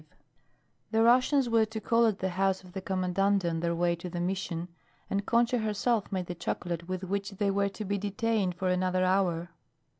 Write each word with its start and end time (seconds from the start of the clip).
V 0.01 0.07
The 0.89 1.03
Russians 1.03 1.47
were 1.47 1.65
to 1.65 1.79
call 1.79 2.07
at 2.07 2.17
the 2.17 2.29
house 2.29 2.63
of 2.63 2.73
the 2.73 2.81
Commandante 2.81 3.47
on 3.47 3.59
their 3.59 3.75
way 3.75 3.95
to 3.97 4.09
the 4.09 4.19
Mission, 4.19 4.67
and 5.11 5.27
Concha 5.27 5.59
herself 5.59 6.11
made 6.11 6.25
the 6.25 6.33
chocolate 6.33 6.87
with 6.87 7.03
which 7.03 7.33
they 7.33 7.51
were 7.51 7.69
to 7.69 7.85
be 7.85 7.99
detained 7.99 8.55
for 8.55 8.67
another 8.69 9.05
hour. 9.05 9.49